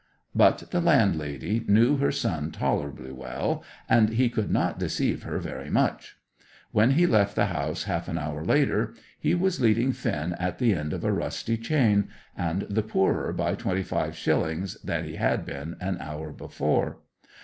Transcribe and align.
But 0.33 0.71
the 0.71 0.81
landlady 0.81 1.63
knew 1.67 1.97
her 1.97 2.11
son 2.11 2.49
tolerably 2.49 3.11
well, 3.11 3.63
and 3.87 4.09
he 4.09 4.29
could 4.31 4.49
not 4.49 4.79
deceive 4.79 5.21
her 5.21 5.37
very 5.37 5.69
much. 5.69 6.15
When 6.71 6.93
he 6.93 7.05
left 7.05 7.35
the 7.35 7.45
house 7.53 7.83
half 7.83 8.07
an 8.07 8.17
hour 8.17 8.43
later 8.43 8.95
he 9.19 9.35
was 9.35 9.61
leading 9.61 9.91
Finn 9.91 10.33
at 10.39 10.57
the 10.57 10.73
end 10.73 10.93
of 10.93 11.03
a 11.03 11.13
rusty 11.13 11.55
chain, 11.55 12.09
and 12.35 12.63
the 12.63 12.81
poorer 12.81 13.31
by 13.31 13.53
twenty 13.53 13.83
five 13.83 14.15
shillings 14.17 14.73
than 14.81 15.05
he 15.05 15.17
had 15.17 15.45
been 15.45 15.75
an 15.79 15.97
hour 15.99 16.31
before. 16.31 16.97